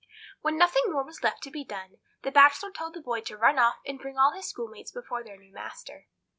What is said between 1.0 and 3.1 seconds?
was left to be done, the Bachelor told the